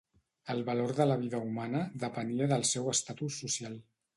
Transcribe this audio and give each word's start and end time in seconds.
El 0.53 0.61
valor 0.69 0.93
de 0.99 1.05
la 1.09 1.17
vida 1.19 1.43
humana 1.49 1.83
depenia 2.05 2.51
del 2.55 2.67
seu 2.71 2.91
estatus 2.97 3.39
social. 3.45 3.79